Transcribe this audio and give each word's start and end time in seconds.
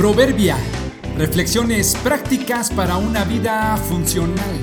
Proverbia. 0.00 0.56
Reflexiones 1.18 1.94
prácticas 2.02 2.70
para 2.70 2.96
una 2.96 3.22
vida 3.24 3.76
funcional. 3.76 4.56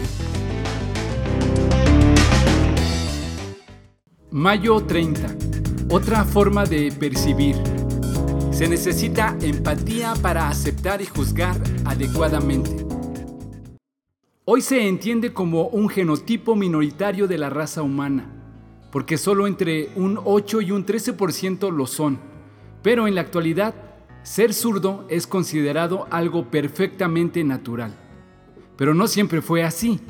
Mayo 4.32 4.84
30. 4.84 5.36
Otra 5.92 6.26
forma 6.26 6.66
de 6.66 6.92
percibir. 6.92 7.56
Se 8.50 8.68
necesita 8.68 9.38
empatía 9.40 10.16
para 10.24 10.50
aceptar 10.50 11.04
y 11.04 11.06
juzgar 11.06 11.56
adecuadamente. 11.86 12.84
Hoy 14.44 14.62
se 14.62 14.88
entiende 14.88 15.34
como 15.34 15.68
un 15.68 15.88
genotipo 15.88 16.56
minoritario 16.56 17.28
de 17.28 17.38
la 17.38 17.52
raza 17.52 17.84
humana, 17.84 18.26
porque 18.92 19.20
solo 19.20 19.46
entre 19.46 19.92
un 19.98 20.20
8 20.26 20.62
y 20.62 20.72
un 20.72 20.84
13% 20.84 21.72
lo 21.72 21.86
son. 21.86 22.18
Pero 22.82 23.08
en 23.08 23.14
la 23.14 23.22
actualidad, 23.22 23.87
ser 24.28 24.54
zurdo 24.54 25.06
es 25.08 25.26
considerado 25.26 26.06
algo 26.12 26.52
perfectamente 26.52 27.46
natural. 27.46 27.96
Pero 28.76 28.94
no 28.94 29.08
siempre 29.08 29.42
fue 29.42 29.64
así. 29.64 30.02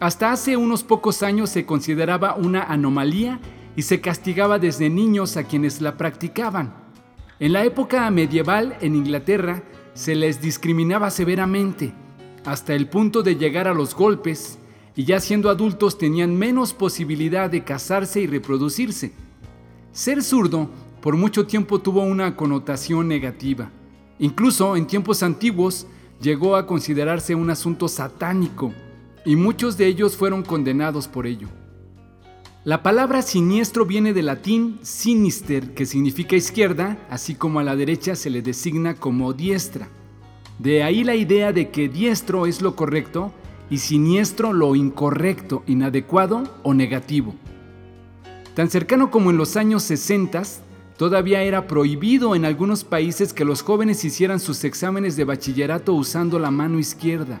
Hasta 0.00 0.32
hace 0.32 0.58
unos 0.58 0.84
pocos 0.84 1.22
años 1.22 1.48
se 1.48 1.64
consideraba 1.64 2.34
una 2.34 2.64
anomalía 2.64 3.40
y 3.74 3.80
se 3.80 4.02
castigaba 4.02 4.58
desde 4.58 4.90
niños 4.90 5.38
a 5.38 5.44
quienes 5.44 5.80
la 5.80 5.96
practicaban. 5.96 6.74
En 7.40 7.54
la 7.54 7.64
época 7.64 8.10
medieval 8.10 8.76
en 8.82 8.96
Inglaterra 8.96 9.62
se 9.94 10.14
les 10.14 10.42
discriminaba 10.42 11.10
severamente 11.10 11.94
hasta 12.44 12.74
el 12.74 12.86
punto 12.90 13.22
de 13.22 13.36
llegar 13.36 13.66
a 13.66 13.72
los 13.72 13.94
golpes, 13.94 14.58
y 14.94 15.04
ya 15.04 15.20
siendo 15.20 15.48
adultos 15.48 15.96
tenían 15.96 16.36
menos 16.36 16.74
posibilidad 16.74 17.48
de 17.48 17.64
casarse 17.64 18.20
y 18.20 18.26
reproducirse. 18.26 19.12
Ser 19.92 20.22
zurdo 20.22 20.68
por 21.04 21.18
mucho 21.18 21.44
tiempo 21.44 21.82
tuvo 21.82 22.00
una 22.00 22.34
connotación 22.34 23.08
negativa. 23.08 23.70
Incluso 24.18 24.74
en 24.74 24.86
tiempos 24.86 25.22
antiguos 25.22 25.86
llegó 26.18 26.56
a 26.56 26.66
considerarse 26.66 27.34
un 27.34 27.50
asunto 27.50 27.88
satánico, 27.88 28.72
y 29.26 29.36
muchos 29.36 29.76
de 29.76 29.86
ellos 29.86 30.16
fueron 30.16 30.42
condenados 30.42 31.06
por 31.06 31.26
ello. 31.26 31.48
La 32.64 32.82
palabra 32.82 33.20
siniestro 33.20 33.84
viene 33.84 34.14
del 34.14 34.24
latín 34.24 34.78
sinister, 34.80 35.74
que 35.74 35.84
significa 35.84 36.36
izquierda, 36.36 36.96
así 37.10 37.34
como 37.34 37.60
a 37.60 37.64
la 37.64 37.76
derecha 37.76 38.16
se 38.16 38.30
le 38.30 38.40
designa 38.40 38.94
como 38.94 39.34
diestra. 39.34 39.90
De 40.58 40.82
ahí 40.82 41.04
la 41.04 41.16
idea 41.16 41.52
de 41.52 41.68
que 41.68 41.90
diestro 41.90 42.46
es 42.46 42.62
lo 42.62 42.76
correcto 42.76 43.30
y 43.68 43.76
siniestro 43.76 44.54
lo 44.54 44.74
incorrecto, 44.74 45.64
inadecuado 45.66 46.44
o 46.62 46.72
negativo. 46.72 47.34
Tan 48.54 48.70
cercano 48.70 49.10
como 49.10 49.30
en 49.30 49.36
los 49.36 49.56
años 49.56 49.82
60, 49.82 50.42
todavía 50.96 51.42
era 51.42 51.66
prohibido 51.66 52.34
en 52.34 52.44
algunos 52.44 52.84
países 52.84 53.32
que 53.32 53.44
los 53.44 53.62
jóvenes 53.62 54.04
hicieran 54.04 54.40
sus 54.40 54.64
exámenes 54.64 55.16
de 55.16 55.24
bachillerato 55.24 55.94
usando 55.94 56.38
la 56.38 56.50
mano 56.50 56.78
izquierda. 56.78 57.40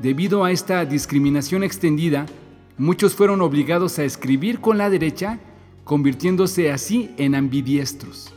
Debido 0.00 0.44
a 0.44 0.52
esta 0.52 0.84
discriminación 0.84 1.64
extendida, 1.64 2.26
muchos 2.76 3.14
fueron 3.14 3.40
obligados 3.40 3.98
a 3.98 4.04
escribir 4.04 4.60
con 4.60 4.78
la 4.78 4.90
derecha, 4.90 5.40
convirtiéndose 5.84 6.70
así 6.70 7.10
en 7.16 7.34
ambidiestros. 7.34 8.32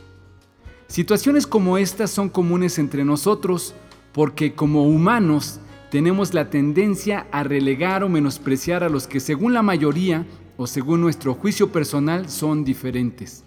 Situaciones 0.86 1.46
como 1.46 1.78
estas 1.78 2.10
son 2.10 2.28
comunes 2.28 2.78
entre 2.78 3.04
nosotros, 3.04 3.74
porque 4.12 4.54
como 4.54 4.88
humanos 4.88 5.60
tenemos 5.90 6.34
la 6.34 6.50
tendencia 6.50 7.26
a 7.30 7.42
relegar 7.42 8.02
o 8.02 8.08
menospreciar 8.08 8.82
a 8.82 8.88
los 8.88 9.06
que 9.06 9.20
según 9.20 9.52
la 9.52 9.62
mayoría 9.62 10.24
o 10.56 10.66
según 10.66 11.00
nuestro 11.00 11.34
juicio 11.34 11.70
personal 11.70 12.28
son 12.28 12.64
diferentes. 12.64 13.44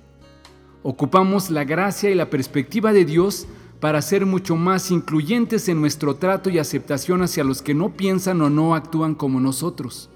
Ocupamos 0.83 1.49
la 1.49 1.63
gracia 1.63 2.09
y 2.09 2.15
la 2.15 2.29
perspectiva 2.29 2.91
de 2.91 3.05
Dios 3.05 3.47
para 3.79 4.01
ser 4.01 4.25
mucho 4.25 4.55
más 4.55 4.91
incluyentes 4.91 5.67
en 5.69 5.79
nuestro 5.79 6.15
trato 6.15 6.49
y 6.49 6.59
aceptación 6.59 7.21
hacia 7.21 7.43
los 7.43 7.61
que 7.61 7.73
no 7.73 7.93
piensan 7.93 8.41
o 8.41 8.49
no 8.49 8.75
actúan 8.75 9.15
como 9.15 9.39
nosotros. 9.39 10.09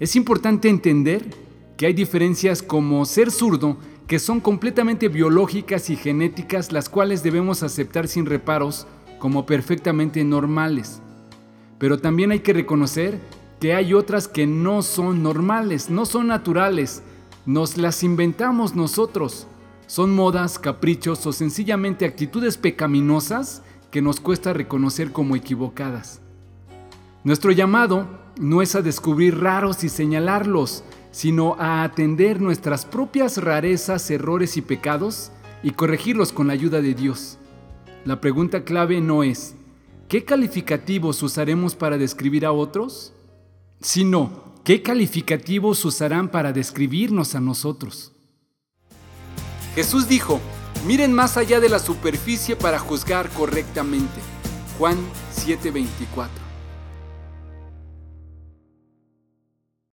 Es 0.00 0.16
importante 0.16 0.68
entender 0.68 1.34
que 1.76 1.86
hay 1.86 1.92
diferencias 1.92 2.62
como 2.62 3.04
ser 3.04 3.30
zurdo 3.30 3.76
que 4.06 4.18
son 4.18 4.40
completamente 4.40 5.08
biológicas 5.08 5.88
y 5.88 5.96
genéticas 5.96 6.72
las 6.72 6.88
cuales 6.88 7.22
debemos 7.22 7.62
aceptar 7.62 8.08
sin 8.08 8.26
reparos 8.26 8.88
como 9.20 9.46
perfectamente 9.46 10.24
normales. 10.24 11.00
Pero 11.78 11.98
también 11.98 12.32
hay 12.32 12.40
que 12.40 12.52
reconocer 12.52 13.20
que 13.60 13.72
hay 13.74 13.94
otras 13.94 14.26
que 14.26 14.48
no 14.48 14.82
son 14.82 15.22
normales, 15.22 15.90
no 15.90 16.06
son 16.06 16.26
naturales, 16.26 17.04
nos 17.46 17.76
las 17.76 18.02
inventamos 18.02 18.74
nosotros. 18.74 19.46
Son 19.90 20.14
modas, 20.14 20.60
caprichos 20.60 21.26
o 21.26 21.32
sencillamente 21.32 22.04
actitudes 22.04 22.56
pecaminosas 22.56 23.62
que 23.90 24.00
nos 24.00 24.20
cuesta 24.20 24.52
reconocer 24.52 25.10
como 25.10 25.34
equivocadas. 25.34 26.20
Nuestro 27.24 27.50
llamado 27.50 28.06
no 28.38 28.62
es 28.62 28.76
a 28.76 28.82
descubrir 28.82 29.40
raros 29.40 29.82
y 29.82 29.88
señalarlos, 29.88 30.84
sino 31.10 31.56
a 31.58 31.82
atender 31.82 32.40
nuestras 32.40 32.84
propias 32.84 33.38
rarezas, 33.38 34.08
errores 34.12 34.56
y 34.56 34.62
pecados 34.62 35.32
y 35.64 35.72
corregirlos 35.72 36.30
con 36.30 36.46
la 36.46 36.52
ayuda 36.52 36.80
de 36.80 36.94
Dios. 36.94 37.38
La 38.04 38.20
pregunta 38.20 38.62
clave 38.62 39.00
no 39.00 39.24
es, 39.24 39.56
¿qué 40.06 40.24
calificativos 40.24 41.20
usaremos 41.20 41.74
para 41.74 41.98
describir 41.98 42.46
a 42.46 42.52
otros? 42.52 43.12
Sino, 43.80 44.54
¿qué 44.62 44.82
calificativos 44.82 45.84
usarán 45.84 46.28
para 46.28 46.52
describirnos 46.52 47.34
a 47.34 47.40
nosotros? 47.40 48.12
Jesús 49.74 50.08
dijo, 50.08 50.40
miren 50.86 51.12
más 51.12 51.36
allá 51.36 51.60
de 51.60 51.68
la 51.68 51.78
superficie 51.78 52.56
para 52.56 52.78
juzgar 52.78 53.28
correctamente. 53.30 54.20
Juan 54.78 54.98
7:24 55.34 56.39